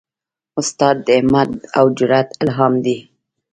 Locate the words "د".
1.05-1.09